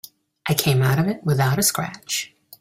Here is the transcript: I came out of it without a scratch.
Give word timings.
I 0.49 0.55
came 0.55 0.81
out 0.81 0.97
of 0.97 1.07
it 1.07 1.23
without 1.23 1.59
a 1.59 1.61
scratch. 1.61 2.33